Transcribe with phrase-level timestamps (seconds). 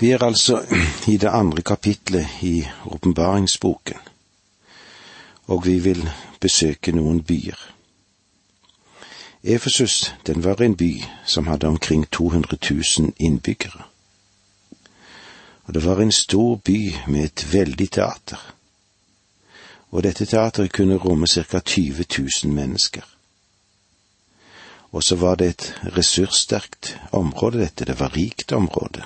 [0.00, 0.60] Vi er altså
[1.08, 3.96] i det andre kapitlet i åpenbaringsboken,
[5.46, 7.58] og vi vil besøke noen byer.
[9.42, 12.58] Efesus, den var en by som hadde omkring 200
[12.98, 13.82] 000 innbyggere.
[15.64, 18.54] Og det var en stor by med et veldig teater.
[19.90, 21.58] Og dette teateret kunne romme ca.
[21.58, 22.04] 20
[22.44, 23.02] 000 mennesker.
[24.92, 27.84] Og så var det et ressurssterkt område, dette.
[27.84, 29.04] Det var rikt område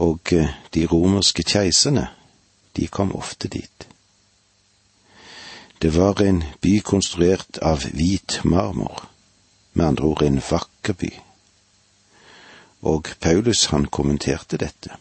[0.00, 2.08] og eh, de romerske keiserne,
[2.76, 3.86] de kom ofte dit.
[5.82, 9.08] Det var en by konstruert av hvit marmor,
[9.72, 11.10] med andre ord en vakker by.
[12.82, 14.96] Og Paulus han kommenterte dette.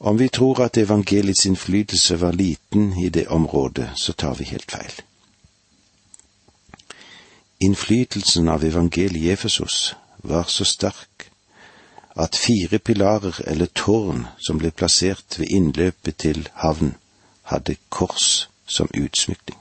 [0.00, 4.70] Om vi tror at evangeliets innflytelse var liten i det området, så tar vi helt
[4.70, 4.94] feil.
[7.60, 11.09] Innflytelsen av evangeliet i Efesos var så sterk
[12.16, 16.94] at fire pilarer eller tårn som ble plassert ved innløpet til havn,
[17.42, 19.58] hadde kors som utsmykning.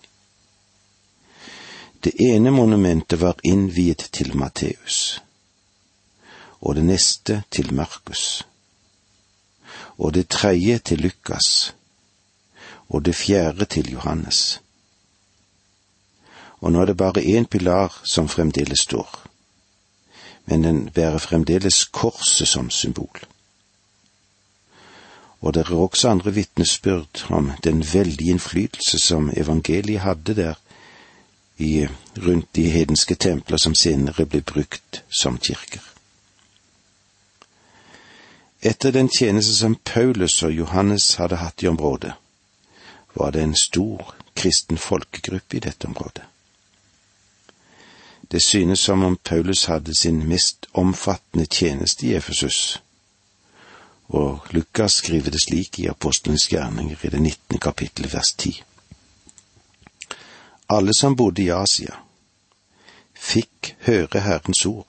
[2.03, 5.21] Det ene monumentet var innviet til Matteus,
[6.61, 8.45] og det neste til Markus,
[9.97, 11.73] og det tredje til Lukas,
[12.89, 14.61] og det fjerde til Johannes.
[16.59, 19.28] Og nå er det bare én pilar som fremdeles står
[20.49, 23.19] men den bærer fremdeles korset som symbol.
[25.41, 30.53] Og det er også andre vitnesbyrd om den veldige innflytelse som evangeliet hadde der
[31.57, 35.83] i, rundt de hedenske templer som senere ble brukt som kirker.
[38.61, 42.11] Etter den tjeneste som Paulus og Johannes hadde hatt i området,
[43.15, 46.23] var det en stor kristen folkegruppe i dette området.
[48.31, 52.81] Det synes som om Paulus hadde sin mest omfattende tjeneste i Efesus,
[54.09, 58.53] og Lukas skriver det slik i Apostelens gjerninger i det nittende kapittel vers ti.
[60.69, 61.95] Alle som bodde i Asia,
[63.13, 64.87] fikk høre Herrens ord,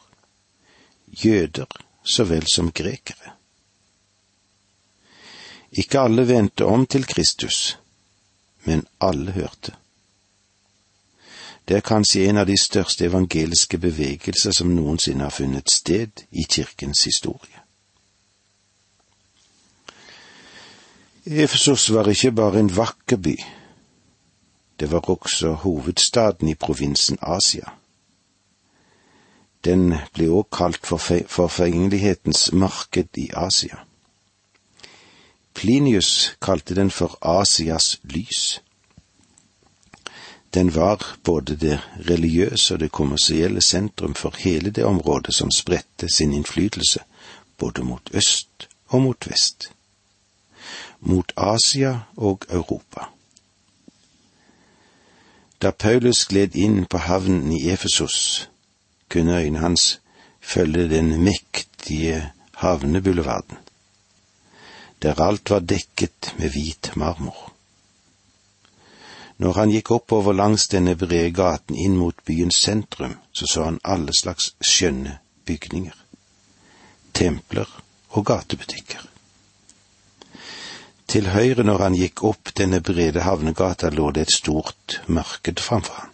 [1.24, 1.66] jøder
[2.04, 3.36] så vel som grekere.
[5.72, 7.78] Ikke alle vendte om til Kristus,
[8.64, 9.76] men alle hørte.
[11.70, 16.42] Det er kanskje en av de største evangeliske bevegelser som noensinne har funnet sted i
[16.42, 17.60] kirkens historie.
[21.26, 23.36] Efesos var ikke bare en vakker by,
[24.80, 27.70] det var også hovedstaden i provinsen Asia.
[29.64, 30.86] Den ble også kalt
[31.30, 33.78] forfengelighetens marked i Asia.
[35.54, 38.60] Plinius kalte den for Asias lys.
[40.54, 41.80] Den var både det
[42.10, 47.00] religiøse og det kommersielle sentrum for hele det området som spredte sin innflytelse
[47.60, 49.70] både mot øst og mot vest,
[51.00, 53.04] mot Asia og Europa.
[55.62, 58.48] Da Paulus gled inn på havnen i Efesos,
[59.08, 60.00] kunne øynene hans
[60.40, 63.58] følge den mektige havnebulevarden,
[65.02, 67.49] der alt var dekket med hvit marmor.
[69.40, 73.78] Når han gikk oppover langs denne brede gaten inn mot byens sentrum, så så han
[73.84, 75.16] alle slags skjønne
[75.48, 75.96] bygninger,
[77.16, 77.70] templer
[78.10, 79.06] og gatebutikker.
[81.08, 86.02] Til høyre når han gikk opp denne brede havnegata, lå det et stort marked framfor
[86.02, 86.12] han.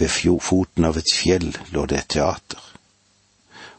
[0.00, 0.08] Ved
[0.40, 2.62] foten av et fjell lå det et teater,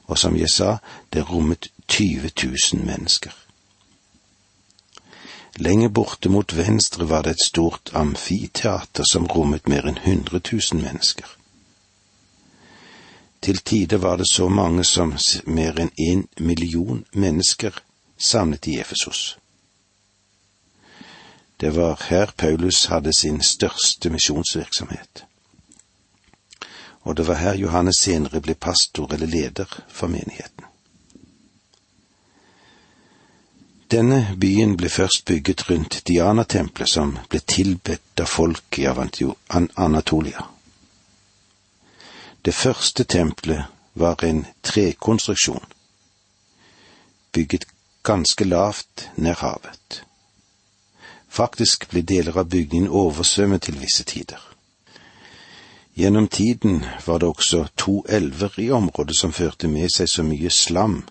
[0.05, 0.77] og som jeg sa,
[1.09, 3.42] det rommet 20 000 mennesker.
[5.55, 10.81] Lenger borte mot venstre var det et stort amfiteater som rommet mer enn hundre tusen
[10.81, 11.27] mennesker.
[13.43, 15.13] Til tider var det så mange som
[15.45, 17.77] mer enn en million mennesker
[18.17, 19.37] samlet i Efesos.
[21.61, 25.25] Det var her Paulus hadde sin største misjonsvirksomhet.
[27.01, 30.72] Og det var her Johannes senere ble pastor eller leder for menigheten.
[33.93, 40.47] Denne byen ble først bygget rundt Diana-tempelet som ble tilbedt av folk i Anatolia.
[42.41, 45.69] Det første tempelet var en trekonstruksjon,
[47.37, 47.67] bygget
[48.03, 50.01] ganske lavt nær havet.
[51.29, 54.41] Faktisk ble deler av bygningen oversvømmet til visse tider.
[55.93, 60.49] Gjennom tiden var det også to elver i området som førte med seg så mye
[60.49, 61.03] slam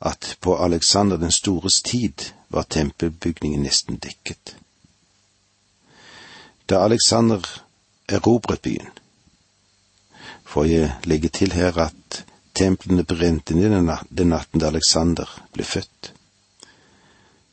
[0.00, 4.56] at på Alexander den stores tid var tempelbygningen nesten dekket.
[6.68, 7.40] Da Alexander
[8.08, 8.90] erobret byen,
[10.44, 13.70] får jeg legge til her at templene brente ned
[14.10, 16.12] den natten da Alexander ble født.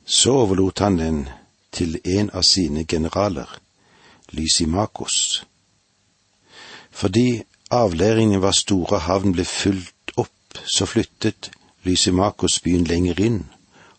[0.06, 1.26] Så overlot han den
[1.72, 3.48] til en av sine generaler,
[4.32, 5.44] Lysimakos.
[6.92, 11.52] Fordi avleiringene var store og havnen ble fylt opp, så flyttet
[11.84, 13.40] Lysimakos byen lenger inn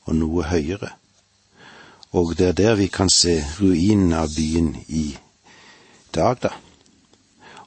[0.05, 0.91] og noe høyere.
[2.15, 5.17] Og det er der vi kan se ruinen av byen i
[6.15, 6.53] dag, da.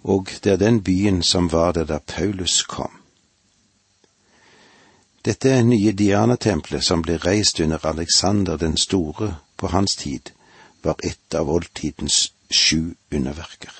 [0.04, 2.94] Og det er den byen som var der da Paulus kom.
[5.26, 10.32] Dette nye Diana-tempelet som ble reist under Alexander den store på hans tid,
[10.84, 13.74] var et av oldtidens sju underverker.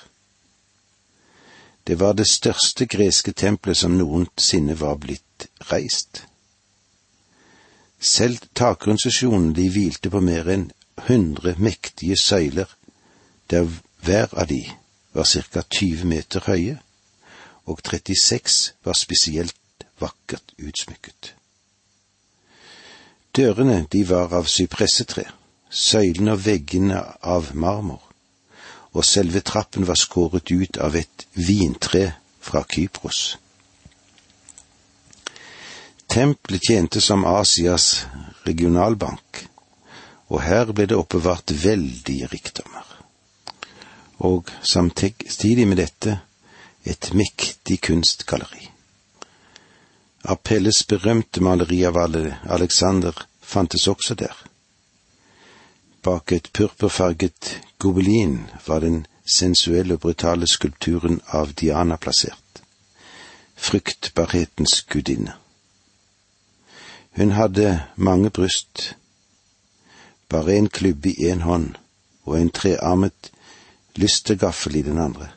[1.88, 6.27] Det var det største greske tempelet som noensinne var blitt reist.
[8.00, 10.68] Selv takkonstruksjonen de hvilte på mer enn
[11.08, 12.68] hundre mektige søyler,
[13.50, 13.66] der
[14.06, 14.62] hver av de
[15.14, 16.76] var ca 20 meter høye,
[17.66, 21.34] og 36 var spesielt vakkert utsmykket.
[23.36, 25.26] Dørene, de var av sypressetre,
[25.70, 28.02] søylene og veggene av marmor,
[28.94, 33.36] og selve trappen var skåret ut av et vintre fra Kypros.
[36.08, 38.06] Tempelet tjente som Asias
[38.48, 39.48] regionalbank,
[40.32, 42.84] og her ble det oppbevart veldige rikdommer.
[44.24, 46.18] Og samtidig med dette
[46.88, 48.70] et mektig kunstgalleri.
[50.24, 51.96] Apelles berømte maleri av
[52.56, 54.34] Alexander fantes også der.
[56.02, 59.06] Bak et purpurfarget gobelin var den
[59.36, 62.62] sensuelle og brutale skulpturen av Diana plassert,
[63.56, 65.36] fruktbarhetens gudinne.
[67.16, 68.96] Hun hadde mange bryst,
[70.28, 71.74] bare en klubbe i én hånd
[72.24, 73.30] og en trearmet
[73.96, 75.30] lystergaffel i den andre.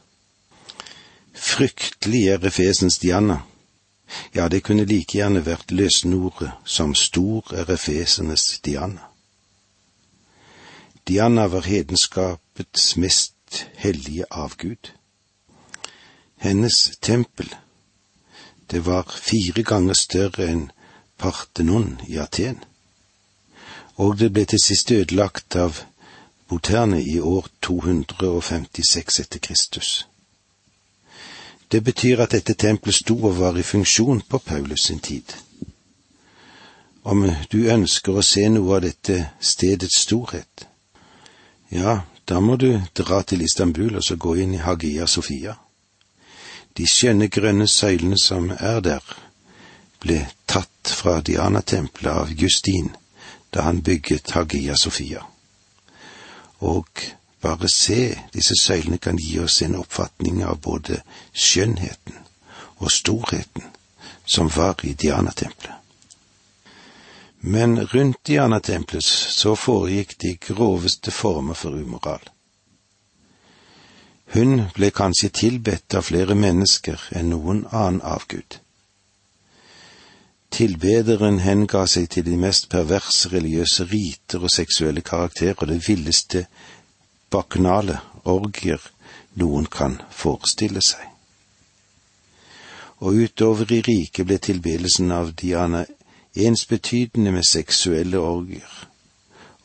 [1.34, 3.40] Fryktelig er Efesens Diana.
[4.36, 9.08] Ja, det kunne like gjerne vært løsenordet som stor er Efesenes Diana.
[11.08, 14.92] Diana var hedenskapets mest hellige avgud.
[16.36, 17.56] Hennes tempel,
[18.72, 20.68] det var fire ganger større enn
[21.22, 22.58] Parthenon i Aten,
[24.02, 25.84] og det ble til sist ødelagt av
[26.50, 30.08] boterne i år 256 etter Kristus.
[31.72, 35.36] Det betyr at dette tempelet sto og var i funksjon på Paulus sin tid.
[37.04, 40.68] Om du ønsker å se noe av dette stedets storhet,
[41.72, 45.56] ja, da må du dra til Istanbul og så gå inn i Hagia Sofia.
[46.78, 49.02] De skjønne grønne søylene som er der,
[50.04, 52.90] ble tatt fra Diana-tempelet av Justin
[53.50, 55.24] da han bygget Hagia Sofia.
[56.60, 56.88] Og
[57.42, 61.02] bare se, disse søylene kan gi oss en oppfatning av både
[61.32, 62.18] skjønnheten
[62.84, 63.70] og storheten
[64.26, 65.78] som var i Diana-tempelet.
[67.40, 72.28] Men rundt Diana-tempelet så foregikk de groveste former for umoral.
[74.36, 78.60] Hun ble kanskje tilbedt av flere mennesker enn noen annen avgud.
[80.52, 86.46] Tilbederen henga seg til de mest perverse religiøse riter og seksuelle karakterer, det villeste
[87.32, 88.84] baknale orgier
[89.40, 91.08] noen kan forestille seg.
[93.02, 95.86] Og utover i riket ble tilbedelsen av Diana
[96.36, 98.76] ensbetydende med seksuelle orgier,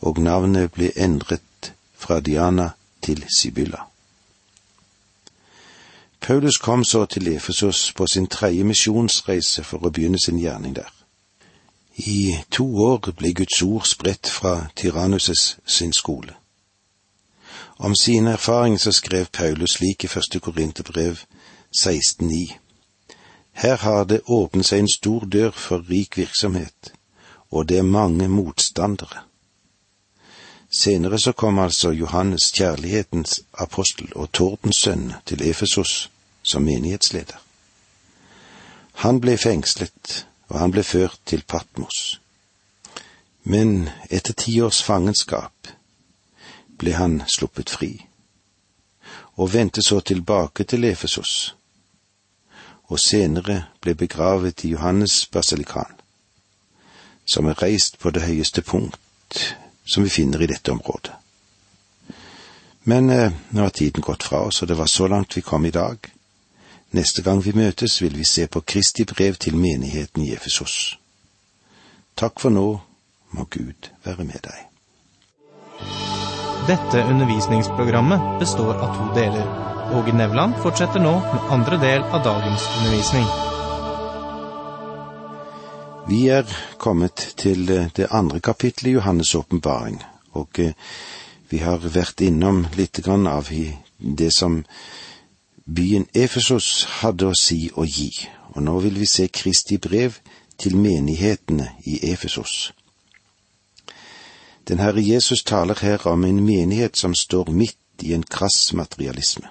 [0.07, 2.71] og navnet ble endret fra Diana
[3.03, 3.83] til Sibylla.
[6.27, 10.89] Paulus kom så til Efesos på sin tredje misjonsreise for å begynne sin gjerning der.
[12.03, 16.35] I to år ble Guds ord spredt fra Tyrannus' sin skole.
[17.79, 21.23] Om sine erfaringer så skrev Paulus slik i første Korinterbrev
[21.79, 22.57] 16,9.
[23.53, 26.93] Her har det åpnet seg en stor dør for rik virksomhet,
[27.51, 29.23] og det er mange motstandere.
[30.81, 36.11] Senere så kom altså Johannes, kjærlighetens apostel og tordens sønn, til Efesos
[36.47, 37.41] som menighetsleder.
[39.03, 42.21] Han ble fengslet, og han ble ført til Patmos.
[43.43, 45.73] Men etter ti års fangenskap
[46.79, 47.91] ble han sluppet fri,
[49.37, 51.35] og vendte så tilbake til Efesos,
[52.87, 55.99] og senere ble begravet i Johannes basilikan,
[57.27, 61.15] som er reist på det høyeste punkt som vi finner i dette området.
[62.87, 65.67] Men eh, nå har tiden gått fra oss, og det var så langt vi kom
[65.67, 65.99] i dag.
[66.97, 70.97] Neste gang vi møtes, vil vi se på Kristi brev til menigheten i Efesos.
[72.17, 72.65] Takk for nå,
[73.37, 74.63] må Gud være med deg.
[76.71, 79.45] Dette undervisningsprogrammet består av to deler.
[79.99, 83.29] Åge Nevland fortsetter nå med andre del av dagens undervisning.
[86.09, 86.49] Vi er
[86.81, 90.01] kommet til eh, det andre kapittelet i Johannes' åpenbaring,
[90.33, 90.73] og eh,
[91.51, 93.53] vi har vært innom litt av
[93.99, 94.63] det som
[95.67, 98.11] byen Efesos hadde å si og gi,
[98.55, 100.21] og nå vil vi se Kristi brev
[100.59, 102.73] til menighetene i Efesos.
[104.69, 109.49] Den Herre Jesus taler her om en menighet som står midt i en krass materialisme.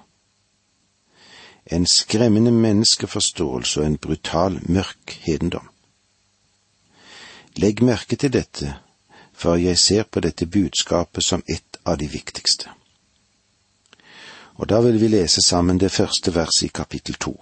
[1.65, 5.69] En skremmende menneskeforståelse og en brutal, mørk hedendom.
[7.55, 8.75] Legg merke til dette,
[9.33, 12.69] for jeg ser på dette budskapet som et av de viktigste.
[14.55, 17.35] Og da vil vi lese sammen det første verset i kapittel to.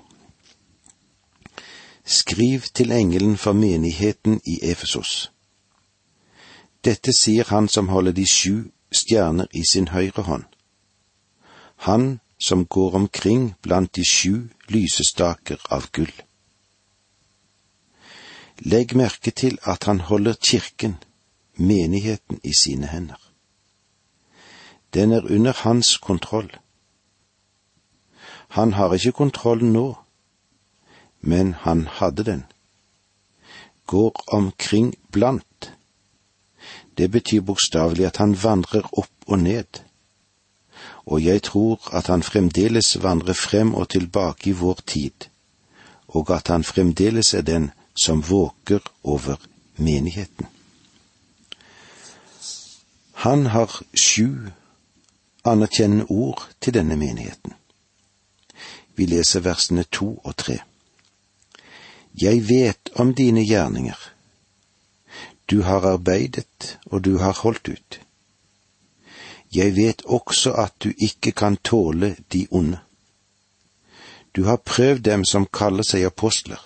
[2.06, 5.32] Skriv til engelen for menigheten i Efesos.
[6.84, 10.44] Dette sier han som holder de sju stjerner i sin høyre hånd.
[11.76, 16.12] Han som går omkring blant de sju lysestaker av gull.
[18.60, 20.98] Legg merke til at han holder kirken,
[21.56, 23.20] menigheten, i sine hender.
[24.94, 26.52] Den er under hans kontroll.
[28.54, 29.88] Han har ikke kontrollen nå,
[31.22, 32.44] men han hadde den.
[33.86, 35.72] Går omkring blant.
[36.98, 39.82] Det betyr bokstavelig at han vandrer opp og ned.
[41.06, 45.28] Og jeg tror at han fremdeles vandrer frem og tilbake i vår tid,
[46.08, 49.42] og at han fremdeles er den som våker over
[49.78, 50.46] menigheten.
[53.14, 54.54] Han har sju
[55.44, 57.54] anerkjennende ord til denne menigheten.
[58.96, 60.60] Vi leser versene to og tre.
[62.22, 63.98] Jeg vet om dine gjerninger.
[65.50, 68.00] Du har arbeidet, og du har holdt ut.
[69.56, 72.80] Jeg vet også at du ikke kan tåle de onde.
[74.36, 76.62] Du har prøvd dem som kaller seg apostler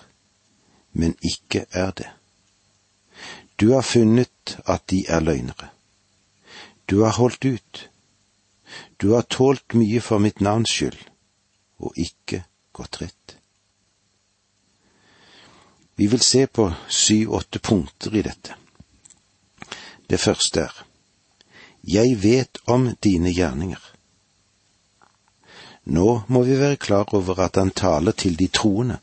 [0.98, 2.08] men ikke er det.
[3.60, 5.68] Du har funnet at de er løgnere.
[6.90, 7.90] Du har holdt ut.
[9.02, 10.98] Du har tålt mye for mitt navns skyld,
[11.78, 12.42] og ikke
[12.72, 13.36] gått rett.
[15.98, 18.54] Vi vil se på syv–åtte punkter i dette.
[20.10, 20.84] Det første er
[21.88, 23.82] Jeg vet om dine gjerninger.
[25.84, 28.98] Nå må vi være klar over at han taler til de troende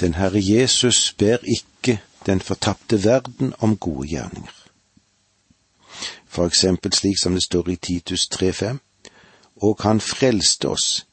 [0.00, 4.52] den Herre Jesus ber ikke den fortapte verden om gode gjerninger.
[6.26, 8.78] For eksempel slik som det står i Titus 3,5,
[9.56, 11.06] og han frelste oss,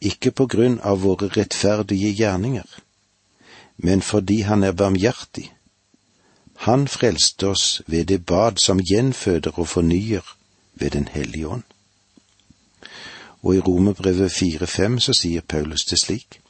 [0.00, 2.68] ikke på grunn av våre rettferdige gjerninger,
[3.76, 5.50] men fordi han er barmhjertig.
[6.66, 10.36] Han frelste oss ved det bad som gjenføder og fornyer
[10.74, 11.62] ved Den hellige ånd.
[13.42, 16.40] Og i Romerbrevet 4,5 så sier Paulus det slik.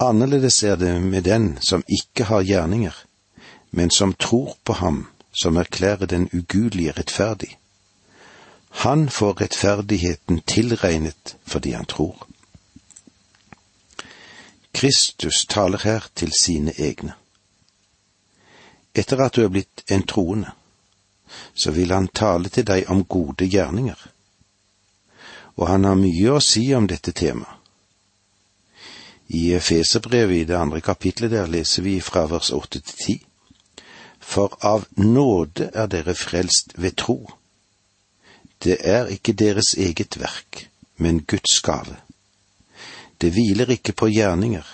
[0.00, 2.94] Annerledes er det med den som ikke har gjerninger,
[3.70, 5.06] men som tror på ham
[5.42, 7.58] som erklærer den ugudelige rettferdig.
[8.74, 12.26] Han får rettferdigheten tilregnet fordi han tror.
[14.74, 17.14] Kristus taler her til sine egne.
[18.94, 20.50] Etter at du er blitt en troende,
[21.54, 24.00] så vil han tale til deg om gode gjerninger.
[25.56, 27.60] Og han har mye å si om dette temaet.
[29.34, 33.16] I Efeserbrevet i det andre kapitlet der leser vi fra vers åtte til ti.
[34.20, 37.18] For av nåde er dere frelst ved tro.
[38.64, 41.96] Det er ikke deres eget verk, men Guds gave.
[43.20, 44.64] Det hviler ikke på gjerninger,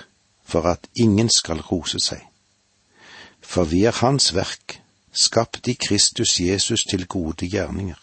[0.44, 2.23] for at ingen skal rose seg.
[3.40, 4.80] For vi er Hans verk,
[5.12, 7.99] skapt i Kristus Jesus til gode gjerninger,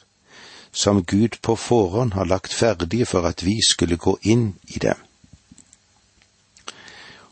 [0.71, 5.07] som Gud på forhånd har lagt ferdige for at vi skulle gå inn i dem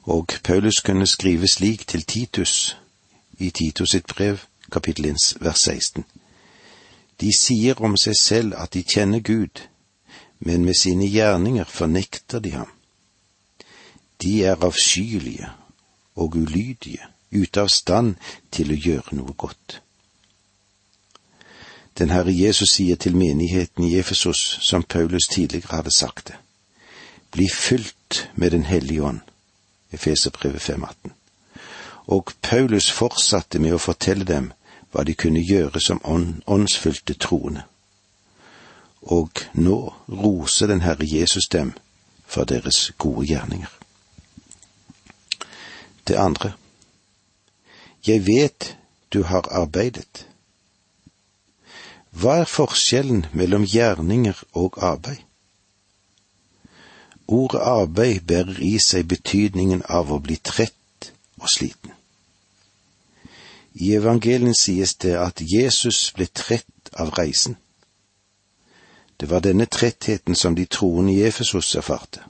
[0.06, 2.78] og Paulus kunne skrive slik til Titus
[3.40, 4.38] i Titus sitt brev,
[4.72, 6.06] kapittel 1, vers 16.
[7.22, 9.62] De sier om seg selv at de kjenner Gud,
[10.40, 12.72] men med sine gjerninger fornekter de ham.
[14.22, 15.50] De er avskyelige
[16.16, 18.16] og ulydige, ute av stand
[18.52, 19.82] til å gjøre noe godt.
[22.00, 26.40] Den Herre Jesus sier til menigheten i Efesos, som Paulus tidligere hadde sagt det,
[27.32, 29.22] bli fylt med Den hellige ånd
[29.92, 31.12] Efeserbrevet 5,18.
[32.08, 34.52] Og Paulus fortsatte med å fortelle dem
[34.96, 36.00] hva de kunne gjøre som
[36.48, 37.66] åndsfylte troende.
[39.02, 41.74] Og nå roser den Herre Jesus dem
[42.26, 43.72] for deres gode gjerninger.
[46.08, 46.54] Det andre.
[48.08, 48.78] Jeg vet
[49.14, 50.28] du har arbeidet.
[52.16, 55.20] Hva er forskjellen mellom gjerninger og arbeid?
[57.28, 61.12] Ordet arbeid bærer i seg betydningen av å bli trett
[61.42, 61.95] og sliten.
[63.76, 67.58] I evangelien sies det at Jesus ble trett av reisen.
[69.20, 72.24] Det var denne trettheten som de troende i Efesos erfarte.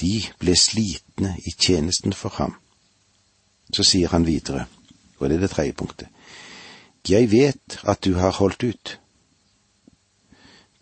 [0.00, 2.54] De ble slitne i tjenesten for ham.
[3.72, 4.66] Så sier han videre,
[5.18, 6.08] og det er det tredje punktet,
[7.08, 8.98] Jeg vet at du har holdt ut.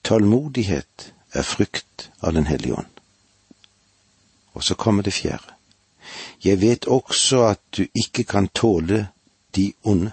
[0.05, 2.93] Tålmodighet er frukt av Den hellige ånd.
[4.55, 5.54] Og så kommer det fjerde.
[6.45, 9.09] Jeg vet også at du ikke kan tåle
[9.57, 10.13] de onde.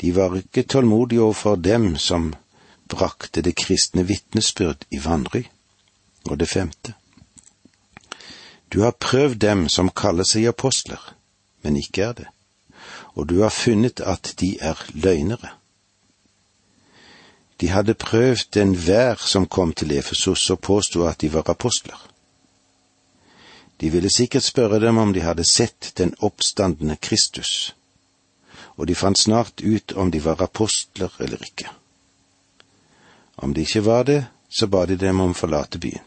[0.00, 2.34] De var ikke tålmodige overfor dem som
[2.88, 5.42] brakte det kristne vitnesbyrd i vanry.
[6.24, 6.94] Og det femte.
[8.72, 11.14] Du har prøvd dem som kaller seg apostler,
[11.62, 12.26] men ikke er det,
[13.14, 15.52] og du har funnet at de er løgnere.
[17.60, 22.15] De hadde prøvd enhver som kom til Efesos og påsto at de var apostler.
[23.80, 27.74] De ville sikkert spørre dem om de hadde sett den oppstandende Kristus,
[28.76, 31.68] og de fant snart ut om de var apostler eller ikke.
[33.36, 36.04] Om de ikke var det, så ba de dem om forlate byen.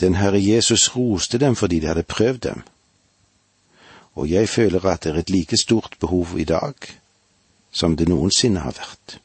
[0.00, 2.62] Den Herre Jesus roste dem fordi de hadde prøvd dem,
[4.14, 6.74] og jeg føler at det er et like stort behov i dag
[7.70, 9.18] som det noensinne har vært.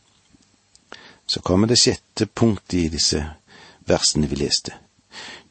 [1.25, 3.23] Så kommer det sjette punktet i disse
[3.89, 4.75] versene vi leste.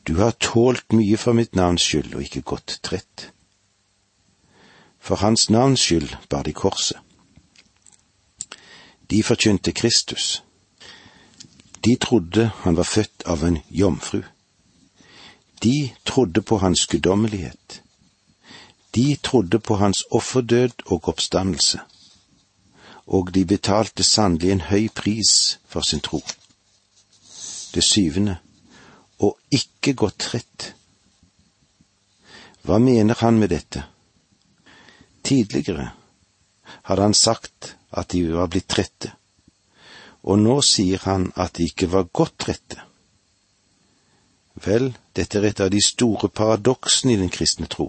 [0.07, 3.29] Du har tålt mye for mitt navns skyld og ikke gått trett.
[4.99, 6.99] For hans navns skyld bar de korset.
[9.11, 10.43] De forkynte Kristus.
[11.85, 14.23] De trodde han var født av en jomfru.
[15.63, 17.83] De trodde på hans guddommelighet.
[18.95, 21.81] De trodde på hans offerdød og oppstandelse,
[23.07, 26.21] og de betalte sannelig en høy pris for sin tro.
[27.75, 28.37] Det syvende,
[29.23, 30.73] og ikke gått trett.
[32.67, 33.85] Hva mener han med dette?
[35.23, 35.93] Tidligere
[36.89, 39.13] hadde han sagt at de var blitt trette,
[40.23, 42.79] og nå sier han at de ikke var godt trette.
[44.63, 47.89] Vel, dette er et av de store paradoksene i den kristne tro.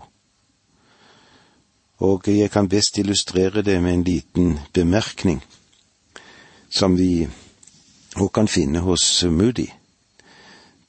[2.03, 5.43] Og jeg kan best illustrere det med en liten bemerkning
[6.73, 7.27] som vi
[8.17, 9.69] òg kan finne hos Moody.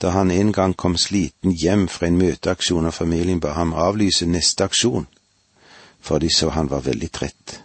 [0.05, 4.29] Da han en gang kom sliten hjem fra en møteaksjon og familien ba ham avlyse
[4.29, 5.07] neste aksjon,
[6.05, 7.61] for de så han var veldig trett.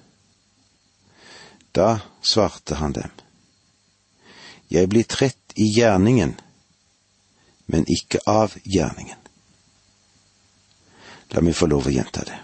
[1.76, 3.12] Da svarte han dem.
[4.72, 6.38] Jeg blir trett i gjerningen
[7.70, 9.18] men ikke av gjerningen.
[11.30, 12.38] La meg få lov å gjenta det.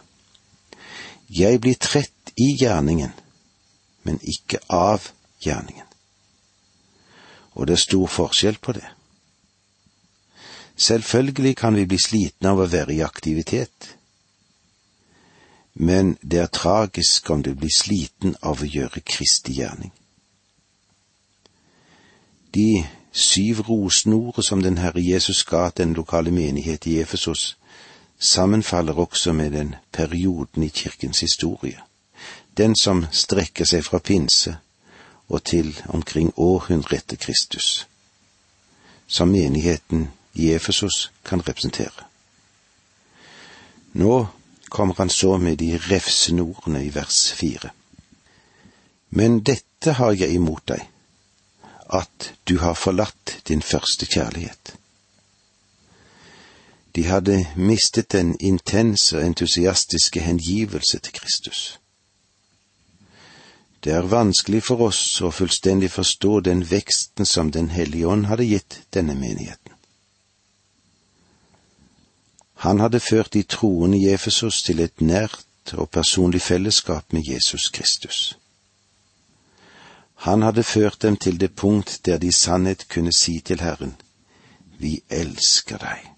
[1.33, 3.09] Jeg blir trett i gjerningen,
[4.05, 5.09] men ikke av
[5.41, 5.87] gjerningen.
[7.57, 8.85] Og det er stor forskjell på det.
[10.75, 13.95] Selvfølgelig kan vi bli slitne av å være i aktivitet,
[15.75, 19.91] men det er tragisk om du blir sliten av å gjøre Kristi gjerning.
[22.55, 27.55] De syv rosenord som den Herre Jesus ga den lokale menighet i Efesos,
[28.19, 31.79] sammenfaller også med den perioden i kirkens historie,
[32.57, 34.57] den som strekker seg fra pinse
[35.27, 37.87] og til omkring århundret etter Kristus,
[39.07, 42.07] som menigheten i Efesos kan representere.
[43.91, 44.27] Nå
[44.69, 47.71] kommer han så med de refsende ordene i vers fire.
[49.09, 50.83] Men dette har jeg imot deg
[51.95, 54.75] at du har forlatt din første kjærlighet.
[56.95, 61.79] De hadde mistet den intense og entusiastiske hengivelse til Kristus.
[63.83, 68.47] Det er vanskelig for oss å fullstendig forstå den veksten som Den hellige ånd hadde
[68.49, 69.64] gitt denne menigheten.
[72.55, 77.69] Han hadde ført de troende i Efesos til et nært og personlig fellesskap med Jesus
[77.69, 78.37] Kristus.
[80.15, 83.95] Han hadde ført dem til det punkt der de i sannhet kunne si til Herren,
[84.77, 86.11] Vi elsker deg.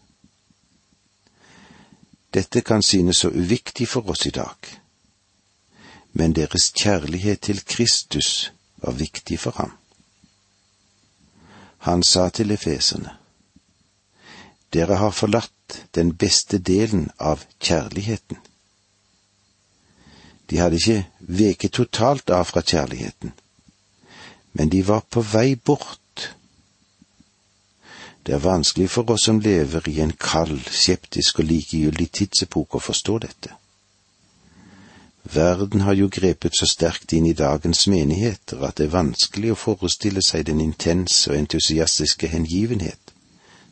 [2.33, 4.57] Dette kan synes så uviktig for oss i dag,
[6.13, 9.77] men deres kjærlighet til Kristus var viktig for ham.
[11.77, 13.13] Han sa til efeserne,
[14.73, 15.53] Dere har forlatt
[15.95, 18.37] den beste delen av kjærligheten.
[20.47, 23.33] De hadde ikke veket totalt av fra kjærligheten
[24.57, 26.33] men de var på vei bort.
[28.25, 32.85] Det er vanskelig for oss som lever i en kald, skeptisk og likegyldig tidsepoke å
[32.87, 33.53] forstå dette.
[35.33, 39.59] Verden har jo grepet så sterkt inn i dagens menigheter at det er vanskelig å
[39.59, 43.13] forestille seg den intense og entusiastiske hengivenhet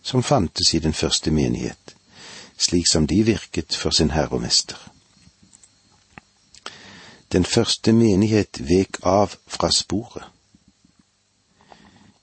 [0.06, 1.96] som fantes i den første menighet,
[2.58, 4.78] slik som de virket for sin herre og mester.
[7.34, 10.28] Den første menighet vek av fra sporet.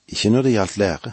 [0.07, 1.13] Ikke når det gjaldt lære,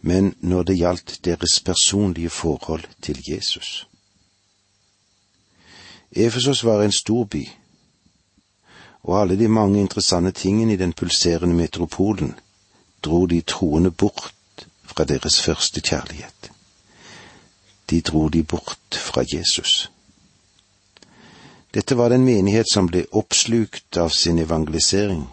[0.00, 3.86] men når det gjaldt deres personlige forhold til Jesus.
[6.12, 7.44] Efesos var en stor by,
[9.02, 12.34] og alle de mange interessante tingene i den pulserende metropolen
[13.02, 14.37] dro de troende bort
[14.88, 16.50] fra deres første kjærlighet.
[17.90, 19.90] De dro de bort fra Jesus.
[21.74, 25.26] Dette var den menighet som ble oppslukt av sin evangelisering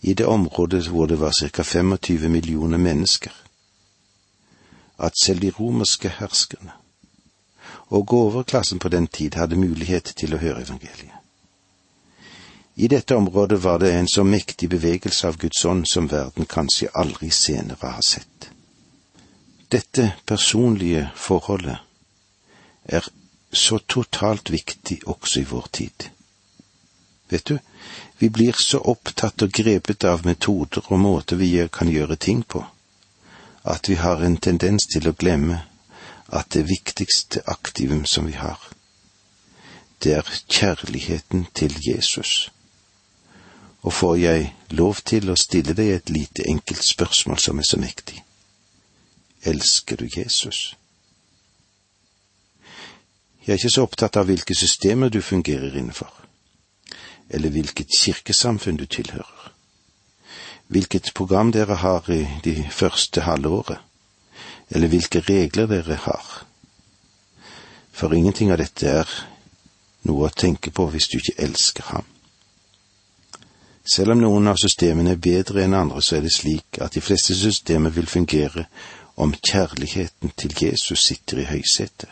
[0.00, 1.62] i det området hvor det var ca.
[1.62, 3.32] 25 millioner mennesker.
[4.98, 6.72] At selv de romerske herskerne
[7.88, 11.12] og overklassen på den tid hadde mulighet til å høre evangeliet.
[12.76, 16.90] I dette området var det en så mektig bevegelse av Guds ånd som verden kanskje
[16.94, 18.35] aldri senere har sett.
[19.72, 21.78] Dette personlige forholdet
[22.84, 23.08] er
[23.52, 26.10] så totalt viktig også i vår tid.
[27.28, 27.58] Vet du,
[28.18, 32.62] vi blir så opptatt og grepet av metoder og måter vi kan gjøre ting på,
[33.64, 35.64] at vi har en tendens til å glemme
[36.28, 38.60] at det viktigste aktivum som vi har,
[40.02, 42.50] det er kjærligheten til Jesus.
[43.82, 47.78] Og får jeg lov til å stille deg et lite enkelt spørsmål som er så
[47.80, 48.25] mektig?
[49.46, 50.76] Elsker du Jesus?
[53.46, 56.10] Jeg er ikke så opptatt av hvilke systemer du fungerer innenfor,
[57.30, 59.52] eller hvilket kirkesamfunn du tilhører,
[60.66, 63.78] hvilket program dere har i de første halve året,
[64.70, 66.26] eller hvilke regler dere har.
[67.92, 69.14] For ingenting av dette er
[70.10, 72.04] noe å tenke på hvis du ikke elsker ham.
[73.86, 77.00] Selv om noen av systemene er bedre enn andre, så er det slik at de
[77.00, 78.66] fleste systemer vil fungere
[79.16, 82.08] om kjærligheten til Jesus sitter i høysetet.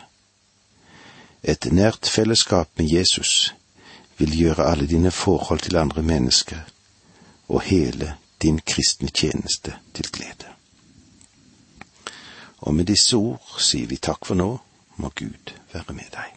[1.43, 3.53] Et nært fellesskap med Jesus
[4.17, 6.59] vil gjøre alle dine forhold til andre mennesker
[7.47, 10.49] og hele din kristne tjeneste til glede.
[12.57, 14.57] Og med disse ord sier vi takk for nå,
[14.97, 16.34] må Gud være med deg.